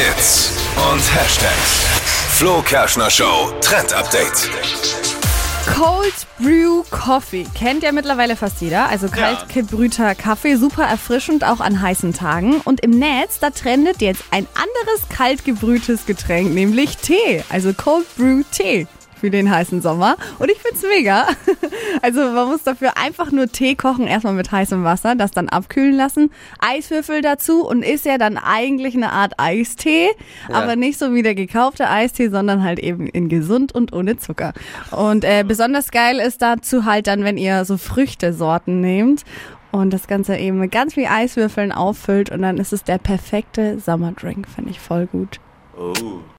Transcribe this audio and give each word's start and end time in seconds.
Hits 0.00 0.52
und 0.90 1.14
Hashtags. 1.14 1.84
Flo 2.30 2.62
Kerschner 2.62 3.10
Show 3.10 3.52
Trend 3.60 3.92
Update. 3.92 4.48
Cold 5.66 6.14
Brew 6.38 6.82
Coffee 6.88 7.44
kennt 7.54 7.82
ja 7.82 7.92
mittlerweile 7.92 8.34
fast 8.34 8.62
jeder, 8.62 8.88
also 8.88 9.08
kalt 9.08 9.50
gebrühter 9.52 10.14
Kaffee, 10.14 10.56
super 10.56 10.84
erfrischend 10.84 11.44
auch 11.44 11.60
an 11.60 11.82
heißen 11.82 12.14
Tagen. 12.14 12.62
Und 12.62 12.80
im 12.80 12.92
Netz, 12.92 13.40
da 13.40 13.50
trendet 13.50 14.00
jetzt 14.00 14.24
ein 14.30 14.46
anderes 14.54 15.06
kalt 15.10 15.44
gebrühtes 15.44 16.06
Getränk, 16.06 16.54
nämlich 16.54 16.96
Tee, 16.96 17.44
also 17.50 17.74
Cold 17.74 18.06
Brew 18.16 18.42
Tee 18.50 18.86
für 19.20 19.30
den 19.30 19.50
heißen 19.50 19.82
Sommer. 19.82 20.16
Und 20.38 20.50
ich 20.50 20.58
find's 20.58 20.82
mega. 20.82 21.26
Also 22.02 22.20
man 22.20 22.48
muss 22.48 22.62
dafür 22.62 22.96
einfach 22.96 23.32
nur 23.32 23.48
Tee 23.48 23.74
kochen, 23.74 24.06
erstmal 24.06 24.32
mit 24.32 24.50
heißem 24.50 24.84
Wasser, 24.84 25.16
das 25.16 25.32
dann 25.32 25.48
abkühlen 25.48 25.94
lassen, 25.94 26.30
Eiswürfel 26.60 27.20
dazu 27.20 27.66
und 27.66 27.82
ist 27.82 28.06
ja 28.06 28.16
dann 28.16 28.38
eigentlich 28.38 28.94
eine 28.94 29.12
Art 29.12 29.34
Eistee, 29.38 30.08
aber 30.50 30.76
nicht 30.76 30.98
so 30.98 31.12
wie 31.14 31.22
der 31.22 31.34
gekaufte 31.34 31.90
Eistee, 31.90 32.28
sondern 32.28 32.62
halt 32.62 32.78
eben 32.78 33.06
in 33.06 33.28
gesund 33.28 33.74
und 33.74 33.92
ohne 33.92 34.16
Zucker. 34.16 34.52
Und 34.92 35.24
äh, 35.24 35.44
besonders 35.46 35.90
geil 35.90 36.20
ist 36.20 36.42
dazu 36.42 36.84
halt 36.84 37.06
dann, 37.06 37.24
wenn 37.24 37.36
ihr 37.36 37.64
so 37.64 37.76
Früchtesorten 37.76 38.80
nehmt 38.80 39.24
und 39.72 39.92
das 39.92 40.06
Ganze 40.06 40.36
eben 40.36 40.58
mit 40.58 40.72
ganz 40.72 40.94
viel 40.94 41.06
Eiswürfeln 41.06 41.72
auffüllt 41.72 42.30
und 42.30 42.42
dann 42.42 42.58
ist 42.58 42.72
es 42.72 42.84
der 42.84 42.98
perfekte 42.98 43.78
Sommerdrink, 43.78 44.48
finde 44.48 44.70
ich 44.70 44.80
voll 44.80 45.06
gut. 45.06 45.40